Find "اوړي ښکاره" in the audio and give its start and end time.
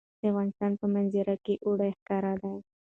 1.65-2.33